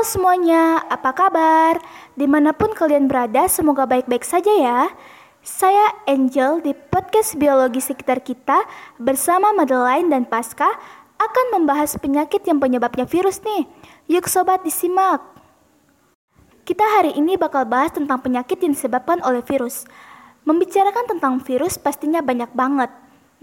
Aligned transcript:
Semuanya, 0.00 0.80
apa 0.88 1.12
kabar? 1.12 1.76
Di 2.16 2.24
mana 2.24 2.56
pun 2.56 2.72
kalian 2.72 3.04
berada, 3.04 3.44
semoga 3.52 3.84
baik-baik 3.84 4.24
saja 4.24 4.48
ya. 4.48 4.88
Saya 5.44 5.92
Angel 6.08 6.64
di 6.64 6.72
podcast 6.72 7.36
Biologi 7.36 7.84
Sekitar 7.84 8.24
Kita 8.24 8.64
bersama 8.96 9.52
Madeline 9.52 10.08
dan 10.08 10.24
Pasca 10.24 10.72
akan 11.20 11.46
membahas 11.52 12.00
penyakit 12.00 12.40
yang 12.48 12.56
penyebabnya 12.56 13.04
virus 13.04 13.44
nih. 13.44 13.68
Yuk 14.08 14.24
sobat 14.24 14.64
disimak. 14.64 15.20
Kita 16.64 16.84
hari 16.96 17.20
ini 17.20 17.36
bakal 17.36 17.68
bahas 17.68 17.92
tentang 17.92 18.24
penyakit 18.24 18.56
yang 18.56 18.72
disebabkan 18.72 19.20
oleh 19.20 19.44
virus. 19.44 19.84
Membicarakan 20.48 21.12
tentang 21.12 21.44
virus 21.44 21.76
pastinya 21.76 22.24
banyak 22.24 22.48
banget. 22.56 22.88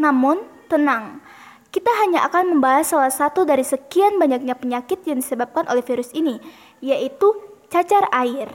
Namun, 0.01 0.41
tenang. 0.73 1.21
Kita 1.67 1.91
hanya 2.03 2.23
akan 2.27 2.57
membahas 2.57 2.95
salah 2.95 3.11
satu 3.11 3.43
dari 3.43 3.63
sekian 3.63 4.15
banyaknya 4.15 4.55
penyakit 4.55 5.03
yang 5.03 5.19
disebabkan 5.19 5.67
oleh 5.67 5.83
virus 5.83 6.15
ini, 6.15 6.39
yaitu 6.79 7.35
cacar 7.67 8.07
air. 8.15 8.47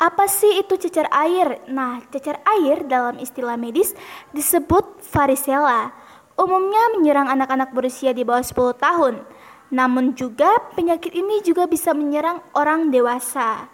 Apa 0.00 0.24
sih 0.30 0.62
itu 0.64 0.80
cacar 0.80 1.12
air? 1.12 1.60
Nah, 1.68 2.00
cacar 2.08 2.40
air 2.56 2.88
dalam 2.88 3.20
istilah 3.20 3.60
medis 3.60 3.92
disebut 4.32 5.04
varicella. 5.12 5.92
Umumnya 6.40 6.96
menyerang 6.96 7.28
anak-anak 7.28 7.76
berusia 7.76 8.16
di 8.16 8.24
bawah 8.24 8.40
10 8.40 8.80
tahun. 8.80 9.14
Namun 9.68 10.16
juga 10.16 10.56
penyakit 10.72 11.12
ini 11.12 11.44
juga 11.44 11.68
bisa 11.68 11.92
menyerang 11.92 12.40
orang 12.56 12.88
dewasa. 12.88 13.68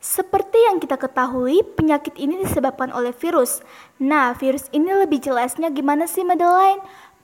Seperti 0.00 0.56
yang 0.64 0.80
kita 0.80 0.96
ketahui, 0.96 1.60
penyakit 1.76 2.16
ini 2.16 2.40
disebabkan 2.40 2.88
oleh 2.88 3.12
virus. 3.12 3.60
Nah, 4.00 4.32
virus 4.32 4.70
ini 4.72 4.88
lebih 4.96 5.20
jelasnya 5.20 5.68
gimana 5.68 6.08
sih 6.08 6.24
Madeline? 6.24 6.80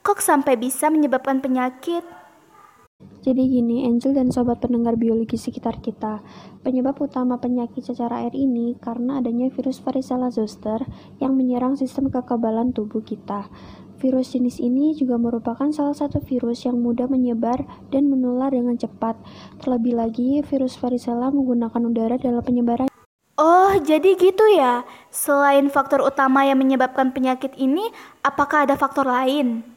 Kok 0.07 0.23
sampai 0.23 0.55
bisa 0.55 0.87
menyebabkan 0.87 1.43
penyakit? 1.43 1.99
Jadi 3.27 3.43
gini, 3.59 3.83
Angel 3.83 4.15
dan 4.15 4.31
sobat 4.31 4.63
pendengar 4.63 4.95
biologi 4.95 5.35
sekitar 5.35 5.83
kita, 5.83 6.23
penyebab 6.63 6.95
utama 7.03 7.35
penyakit 7.43 7.91
cacar 7.91 8.15
air 8.15 8.31
ini 8.31 8.79
karena 8.79 9.19
adanya 9.19 9.51
virus 9.51 9.83
varicella 9.83 10.31
zoster 10.31 10.79
yang 11.19 11.35
menyerang 11.35 11.75
sistem 11.75 12.07
kekebalan 12.07 12.71
tubuh 12.71 13.03
kita. 13.03 13.51
Virus 13.99 14.31
jenis 14.31 14.63
ini 14.63 14.95
juga 14.95 15.19
merupakan 15.19 15.67
salah 15.75 15.91
satu 15.91 16.23
virus 16.23 16.63
yang 16.63 16.79
mudah 16.79 17.11
menyebar 17.11 17.67
dan 17.91 18.07
menular 18.07 18.55
dengan 18.55 18.79
cepat. 18.79 19.19
Terlebih 19.59 19.91
lagi, 19.91 20.39
virus 20.39 20.79
varicella 20.79 21.35
menggunakan 21.35 21.83
udara 21.83 22.15
dalam 22.15 22.39
penyebaran. 22.39 22.87
Oh, 23.35 23.75
jadi 23.75 24.15
gitu 24.15 24.55
ya. 24.55 24.87
Selain 25.11 25.67
faktor 25.67 25.99
utama 25.99 26.47
yang 26.47 26.63
menyebabkan 26.63 27.11
penyakit 27.11 27.59
ini, 27.59 27.91
apakah 28.23 28.63
ada 28.63 28.79
faktor 28.79 29.03
lain? 29.03 29.76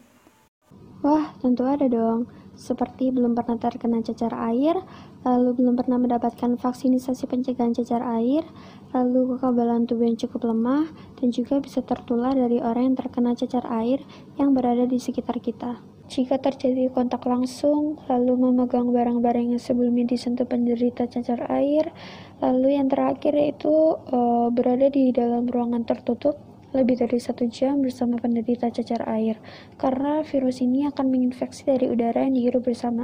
Wah, 1.01 1.33
tentu 1.41 1.65
ada 1.65 1.89
dong. 1.89 2.29
Seperti 2.53 3.09
belum 3.09 3.33
pernah 3.33 3.57
terkena 3.57 4.05
cacar 4.05 4.37
air, 4.37 4.77
lalu 5.25 5.57
belum 5.57 5.73
pernah 5.73 5.97
mendapatkan 5.97 6.61
vaksinisasi 6.61 7.25
pencegahan 7.25 7.73
cacar 7.73 8.05
air, 8.05 8.45
lalu 8.93 9.33
kekebalan 9.33 9.89
tubuh 9.89 10.05
yang 10.05 10.21
cukup 10.21 10.53
lemah, 10.53 10.93
dan 11.17 11.33
juga 11.33 11.57
bisa 11.57 11.81
tertular 11.81 12.37
dari 12.37 12.61
orang 12.61 12.93
yang 12.93 12.97
terkena 13.01 13.33
cacar 13.33 13.65
air 13.81 14.05
yang 14.37 14.53
berada 14.53 14.85
di 14.85 15.01
sekitar 15.01 15.41
kita. 15.41 15.81
Jika 16.13 16.37
terjadi 16.37 16.93
kontak 16.93 17.25
langsung, 17.25 17.97
lalu 18.05 18.37
memegang 18.37 18.93
barang-barang 18.93 19.57
yang 19.57 19.63
sebelumnya 19.63 20.05
disentuh 20.05 20.45
penderita 20.45 21.09
cacar 21.09 21.49
air, 21.49 21.97
lalu 22.45 22.77
yang 22.77 22.93
terakhir 22.93 23.33
yaitu 23.33 23.73
uh, 23.73 24.53
berada 24.53 24.93
di 24.93 25.17
dalam 25.17 25.49
ruangan 25.49 25.89
tertutup 25.89 26.50
lebih 26.71 27.03
dari 27.03 27.19
satu 27.19 27.47
jam 27.51 27.83
bersama 27.83 28.19
penderita 28.19 28.71
cacar 28.71 29.07
air, 29.11 29.39
karena 29.77 30.23
virus 30.23 30.63
ini 30.63 30.87
akan 30.87 31.07
menginfeksi 31.11 31.67
dari 31.67 31.91
udara 31.91 32.23
yang 32.27 32.35
dihirup 32.35 32.67
bersama. 32.67 33.03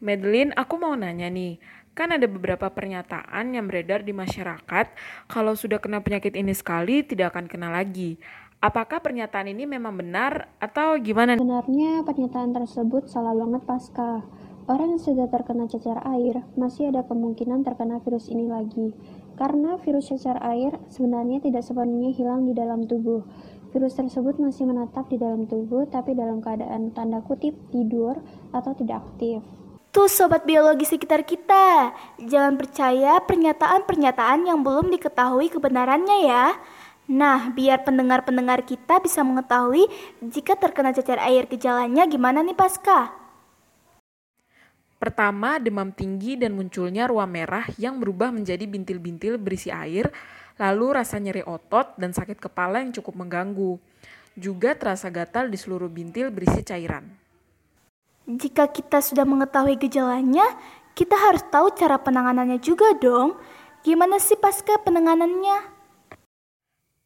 Madeline, 0.00 0.56
aku 0.56 0.80
mau 0.80 0.96
nanya 0.96 1.28
nih, 1.28 1.60
kan 1.92 2.16
ada 2.16 2.24
beberapa 2.24 2.72
pernyataan 2.72 3.52
yang 3.52 3.68
beredar 3.68 4.00
di 4.00 4.16
masyarakat 4.16 4.86
kalau 5.28 5.52
sudah 5.52 5.76
kena 5.76 6.00
penyakit 6.00 6.32
ini 6.32 6.56
sekali 6.56 7.04
tidak 7.04 7.36
akan 7.36 7.46
kena 7.50 7.68
lagi. 7.68 8.16
Apakah 8.60 9.00
pernyataan 9.00 9.48
ini 9.52 9.64
memang 9.64 9.96
benar 9.96 10.52
atau 10.60 11.00
gimana? 11.00 11.40
Sebenarnya 11.40 12.04
pernyataan 12.04 12.52
tersebut 12.52 13.08
salah 13.08 13.32
banget 13.32 13.64
pasca. 13.64 14.20
Orang 14.68 14.94
yang 14.94 15.02
sudah 15.02 15.26
terkena 15.32 15.64
cacar 15.64 15.98
air 16.04 16.44
masih 16.60 16.92
ada 16.92 17.02
kemungkinan 17.08 17.64
terkena 17.64 18.04
virus 18.04 18.28
ini 18.28 18.46
lagi. 18.46 18.92
Karena 19.40 19.80
virus 19.80 20.12
cacar 20.12 20.36
air 20.44 20.76
sebenarnya 20.92 21.40
tidak 21.40 21.64
sepenuhnya 21.64 22.12
hilang 22.12 22.44
di 22.44 22.52
dalam 22.52 22.84
tubuh. 22.84 23.24
Virus 23.72 23.96
tersebut 23.96 24.36
masih 24.36 24.68
menetap 24.68 25.08
di 25.08 25.16
dalam 25.16 25.48
tubuh, 25.48 25.88
tapi 25.88 26.12
dalam 26.12 26.44
keadaan 26.44 26.92
tanda 26.92 27.24
kutip 27.24 27.56
tidur 27.72 28.20
atau 28.52 28.76
tidak 28.76 29.00
aktif. 29.00 29.40
Tuh 29.96 30.12
sobat 30.12 30.44
biologi 30.44 30.84
sekitar 30.84 31.24
kita, 31.24 31.96
jangan 32.20 32.60
percaya 32.60 33.16
pernyataan-pernyataan 33.24 34.44
yang 34.44 34.60
belum 34.60 34.92
diketahui 34.92 35.48
kebenarannya 35.48 36.28
ya. 36.28 36.54
Nah, 37.10 37.50
biar 37.56 37.82
pendengar-pendengar 37.82 38.62
kita 38.68 39.00
bisa 39.00 39.24
mengetahui 39.24 39.88
jika 40.20 40.54
terkena 40.54 40.92
cacar 40.92 41.16
air 41.24 41.48
gejalanya 41.48 42.04
gimana 42.06 42.44
nih 42.44 42.54
Pasca? 42.54 43.19
Pertama, 45.00 45.56
demam 45.56 45.88
tinggi 45.88 46.36
dan 46.36 46.52
munculnya 46.52 47.08
ruam 47.08 47.24
merah 47.24 47.64
yang 47.80 47.96
berubah 47.96 48.28
menjadi 48.28 48.68
bintil-bintil 48.68 49.40
berisi 49.40 49.72
air, 49.72 50.12
lalu 50.60 50.92
rasa 50.92 51.16
nyeri 51.16 51.40
otot 51.40 51.96
dan 51.96 52.12
sakit 52.12 52.36
kepala 52.36 52.84
yang 52.84 52.92
cukup 52.92 53.16
mengganggu. 53.16 53.80
Juga 54.36 54.76
terasa 54.76 55.08
gatal 55.08 55.48
di 55.48 55.56
seluruh 55.56 55.88
bintil 55.88 56.28
berisi 56.28 56.60
cairan. 56.60 57.08
Jika 58.28 58.68
kita 58.68 59.00
sudah 59.00 59.24
mengetahui 59.24 59.80
gejalanya, 59.80 60.44
kita 60.92 61.16
harus 61.16 61.48
tahu 61.48 61.72
cara 61.72 61.96
penanganannya 61.96 62.60
juga 62.60 62.92
dong. 63.00 63.40
Gimana 63.80 64.20
sih 64.20 64.36
pasca 64.36 64.76
penanganannya? 64.84 65.79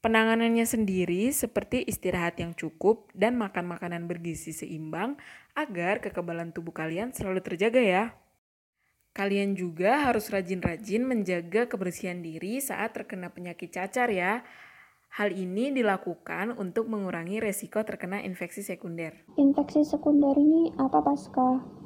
Penanganannya 0.04 0.68
sendiri 0.68 1.32
seperti 1.32 1.80
istirahat 1.80 2.36
yang 2.36 2.52
cukup 2.52 3.08
dan 3.16 3.40
makan 3.40 3.64
makanan 3.64 4.04
bergizi 4.04 4.52
seimbang 4.52 5.16
agar 5.56 6.04
kekebalan 6.04 6.52
tubuh 6.52 6.76
kalian 6.76 7.16
selalu 7.16 7.40
terjaga 7.40 7.80
ya. 7.80 8.04
Kalian 9.16 9.56
juga 9.56 10.04
harus 10.04 10.28
rajin-rajin 10.28 11.08
menjaga 11.08 11.72
kebersihan 11.72 12.20
diri 12.20 12.60
saat 12.60 12.92
terkena 12.92 13.32
penyakit 13.32 13.72
cacar 13.72 14.12
ya. 14.12 14.44
Hal 15.08 15.32
ini 15.32 15.72
dilakukan 15.72 16.52
untuk 16.52 16.84
mengurangi 16.84 17.40
resiko 17.40 17.80
terkena 17.80 18.20
infeksi 18.20 18.60
sekunder. 18.60 19.24
Infeksi 19.40 19.88
sekunder 19.88 20.36
ini 20.36 20.68
apa, 20.76 21.00
Pasca? 21.00 21.83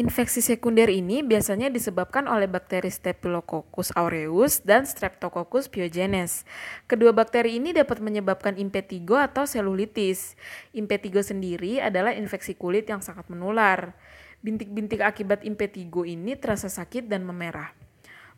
Infeksi 0.00 0.40
sekunder 0.40 0.88
ini 0.88 1.20
biasanya 1.20 1.68
disebabkan 1.68 2.24
oleh 2.24 2.48
bakteri 2.48 2.88
Staphylococcus 2.88 3.92
aureus 3.92 4.64
dan 4.64 4.88
Streptococcus 4.88 5.68
pyogenes. 5.68 6.48
Kedua 6.88 7.12
bakteri 7.12 7.60
ini 7.60 7.76
dapat 7.76 8.00
menyebabkan 8.00 8.56
impetigo 8.56 9.20
atau 9.20 9.44
selulitis. 9.44 10.40
Impetigo 10.72 11.20
sendiri 11.20 11.84
adalah 11.84 12.16
infeksi 12.16 12.56
kulit 12.56 12.88
yang 12.88 13.04
sangat 13.04 13.28
menular. 13.28 13.92
Bintik-bintik 14.40 15.04
akibat 15.04 15.44
impetigo 15.44 16.08
ini 16.08 16.32
terasa 16.32 16.72
sakit 16.72 17.04
dan 17.04 17.28
memerah. 17.28 17.76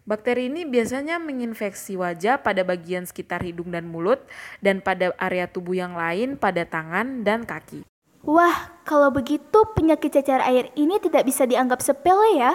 Bakteri 0.02 0.50
ini 0.50 0.66
biasanya 0.66 1.22
menginfeksi 1.22 1.94
wajah 1.94 2.42
pada 2.42 2.66
bagian 2.66 3.06
sekitar 3.06 3.38
hidung 3.46 3.70
dan 3.70 3.86
mulut 3.86 4.18
dan 4.58 4.82
pada 4.82 5.14
area 5.14 5.46
tubuh 5.46 5.78
yang 5.78 5.94
lain 5.94 6.34
pada 6.34 6.66
tangan 6.66 7.22
dan 7.22 7.46
kaki. 7.46 7.91
Wah, 8.22 8.70
kalau 8.86 9.10
begitu 9.10 9.66
penyakit 9.74 10.14
cacar 10.14 10.46
air 10.46 10.70
ini 10.78 11.02
tidak 11.02 11.26
bisa 11.26 11.42
dianggap 11.42 11.82
sepele 11.82 12.38
ya? 12.38 12.54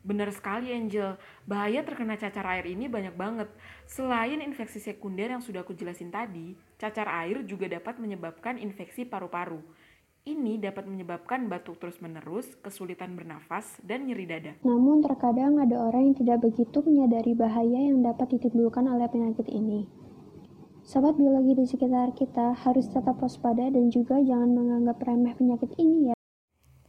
Benar 0.00 0.32
sekali 0.32 0.72
Angel, 0.72 1.20
bahaya 1.44 1.84
terkena 1.84 2.16
cacar 2.16 2.48
air 2.56 2.64
ini 2.64 2.88
banyak 2.88 3.12
banget. 3.20 3.52
Selain 3.84 4.40
infeksi 4.40 4.80
sekunder 4.80 5.28
yang 5.28 5.44
sudah 5.44 5.60
aku 5.60 5.76
jelasin 5.76 6.08
tadi, 6.08 6.56
cacar 6.80 7.04
air 7.20 7.44
juga 7.44 7.68
dapat 7.68 8.00
menyebabkan 8.00 8.56
infeksi 8.56 9.04
paru-paru. 9.04 9.60
Ini 10.24 10.56
dapat 10.56 10.88
menyebabkan 10.88 11.52
batuk 11.52 11.76
terus-menerus, 11.84 12.56
kesulitan 12.64 13.12
bernafas, 13.12 13.76
dan 13.84 14.08
nyeri 14.08 14.24
dada. 14.24 14.52
Namun 14.64 15.04
terkadang 15.04 15.60
ada 15.60 15.76
orang 15.84 16.12
yang 16.12 16.16
tidak 16.16 16.48
begitu 16.48 16.80
menyadari 16.80 17.36
bahaya 17.36 17.92
yang 17.92 18.00
dapat 18.00 18.40
ditimbulkan 18.40 18.88
oleh 18.88 19.04
penyakit 19.04 19.48
ini. 19.52 19.99
Sobat 20.90 21.14
biologi 21.14 21.54
di 21.54 21.70
sekitar 21.70 22.18
kita 22.18 22.50
harus 22.66 22.90
tetap 22.90 23.22
waspada 23.22 23.62
dan 23.62 23.94
juga 23.94 24.18
jangan 24.18 24.50
menganggap 24.50 24.98
remeh 25.06 25.38
penyakit 25.38 25.70
ini 25.78 26.10
ya. 26.10 26.16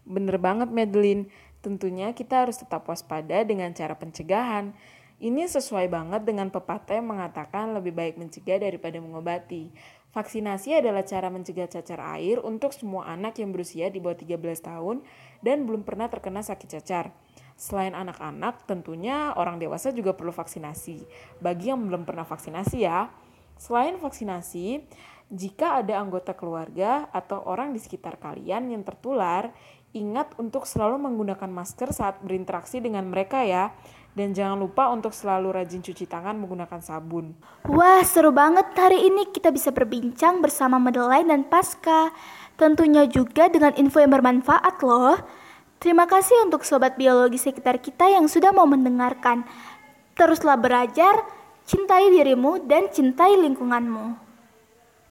Bener 0.10 0.42
banget 0.42 0.74
Madeline, 0.74 1.30
tentunya 1.62 2.10
kita 2.18 2.42
harus 2.42 2.58
tetap 2.58 2.90
waspada 2.90 3.46
dengan 3.46 3.70
cara 3.78 3.94
pencegahan. 3.94 4.74
Ini 5.22 5.46
sesuai 5.46 5.86
banget 5.94 6.26
dengan 6.26 6.50
pepatah 6.50 6.98
yang 6.98 7.14
mengatakan 7.14 7.78
lebih 7.78 7.94
baik 7.94 8.18
mencegah 8.18 8.58
daripada 8.58 8.98
mengobati. 8.98 9.70
Vaksinasi 10.18 10.82
adalah 10.82 11.06
cara 11.06 11.30
mencegah 11.30 11.70
cacar 11.70 12.02
air 12.18 12.42
untuk 12.42 12.74
semua 12.74 13.06
anak 13.06 13.38
yang 13.38 13.54
berusia 13.54 13.94
di 13.94 14.02
bawah 14.02 14.18
13 14.18 14.66
tahun 14.66 15.06
dan 15.46 15.70
belum 15.70 15.86
pernah 15.86 16.10
terkena 16.10 16.42
sakit 16.42 16.74
cacar. 16.74 17.14
Selain 17.54 17.94
anak-anak, 17.94 18.66
tentunya 18.66 19.30
orang 19.38 19.62
dewasa 19.62 19.94
juga 19.94 20.18
perlu 20.18 20.34
vaksinasi. 20.34 21.06
Bagi 21.38 21.70
yang 21.70 21.86
belum 21.86 22.10
pernah 22.10 22.26
vaksinasi 22.26 22.82
ya, 22.82 23.14
Selain 23.62 24.02
vaksinasi, 24.02 24.82
jika 25.30 25.86
ada 25.86 26.02
anggota 26.02 26.34
keluarga 26.34 27.06
atau 27.14 27.46
orang 27.46 27.78
di 27.78 27.80
sekitar 27.80 28.18
kalian 28.18 28.74
yang 28.74 28.82
tertular, 28.82 29.54
Ingat 29.92 30.40
untuk 30.40 30.64
selalu 30.64 31.04
menggunakan 31.04 31.52
masker 31.52 31.92
saat 31.92 32.24
berinteraksi 32.24 32.80
dengan 32.80 33.12
mereka 33.12 33.44
ya. 33.44 33.76
Dan 34.12 34.36
jangan 34.36 34.60
lupa 34.60 34.92
untuk 34.92 35.16
selalu 35.16 35.56
rajin 35.56 35.84
cuci 35.84 36.04
tangan 36.08 36.36
menggunakan 36.36 36.80
sabun. 36.84 37.32
Wah, 37.68 38.04
seru 38.04 38.32
banget 38.32 38.72
hari 38.76 39.08
ini 39.08 39.32
kita 39.32 39.52
bisa 39.52 39.72
berbincang 39.72 40.44
bersama 40.44 40.80
Madeline 40.80 41.32
dan 41.32 41.44
Pasca. 41.48 42.12
Tentunya 42.60 43.08
juga 43.08 43.48
dengan 43.48 43.72
info 43.80 44.04
yang 44.04 44.12
bermanfaat 44.12 44.80
loh. 44.84 45.16
Terima 45.80 46.08
kasih 46.08 46.44
untuk 46.48 46.64
sobat 46.68 46.96
biologi 46.96 47.40
sekitar 47.40 47.80
kita 47.80 48.08
yang 48.08 48.28
sudah 48.28 48.52
mau 48.52 48.68
mendengarkan. 48.68 49.48
Teruslah 50.16 50.60
belajar, 50.60 51.24
cintai 51.66 52.10
dirimu 52.10 52.64
dan 52.66 52.90
cintai 52.90 53.38
lingkunganmu. 53.38 54.31